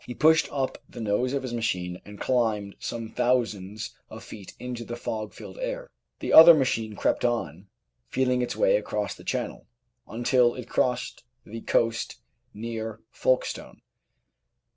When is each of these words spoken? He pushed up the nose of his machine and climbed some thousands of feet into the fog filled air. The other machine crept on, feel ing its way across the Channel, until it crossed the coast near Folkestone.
He 0.07 0.15
pushed 0.15 0.51
up 0.51 0.79
the 0.89 0.99
nose 0.99 1.31
of 1.33 1.43
his 1.43 1.53
machine 1.53 2.01
and 2.05 2.19
climbed 2.19 2.73
some 2.79 3.09
thousands 3.09 3.95
of 4.09 4.23
feet 4.23 4.53
into 4.57 4.83
the 4.83 4.95
fog 4.95 5.31
filled 5.31 5.59
air. 5.59 5.91
The 6.21 6.33
other 6.33 6.55
machine 6.55 6.95
crept 6.95 7.23
on, 7.23 7.67
feel 8.09 8.31
ing 8.31 8.41
its 8.41 8.55
way 8.55 8.77
across 8.77 9.13
the 9.13 9.23
Channel, 9.23 9.67
until 10.07 10.55
it 10.55 10.67
crossed 10.67 11.23
the 11.45 11.61
coast 11.61 12.15
near 12.51 12.99
Folkestone. 13.11 13.81